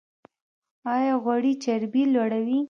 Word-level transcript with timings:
ایا 0.93 1.13
غوړي 1.23 1.53
چربي 1.63 2.03
لوړوي؟ 2.13 2.59